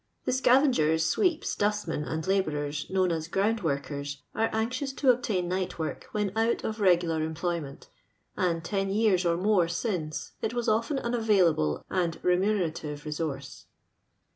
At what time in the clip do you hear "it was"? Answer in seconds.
10.41-10.67